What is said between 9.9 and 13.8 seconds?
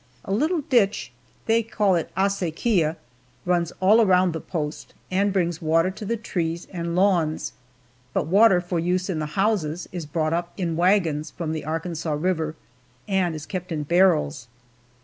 is brought up in wagons from the Arkansas River, and is kept